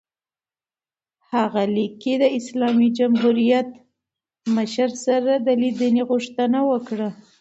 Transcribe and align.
هغه 1.31 1.63
لیک 1.75 1.93
کې 2.03 2.13
د 2.23 2.25
اسلامي 2.39 2.89
جمهوریت 2.99 3.69
مشر 4.55 4.89
سره 5.05 5.31
لیدنې 5.61 6.03
غوښتنه 6.09 6.59
وکړه. 6.71 7.09